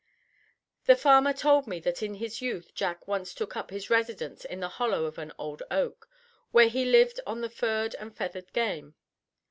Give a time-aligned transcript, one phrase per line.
[0.85, 4.59] The farmer told me that in his youth Jack once took up his residence in
[4.59, 6.09] the hollow of an old oak,
[6.49, 8.95] where he lived on the furred and feathered game.